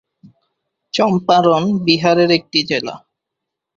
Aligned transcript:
চম্পারণ 0.93 1.63
বিহার 1.85 2.17
এর 2.19 2.31
একটি 2.39 2.59
জেলা। 2.69 2.95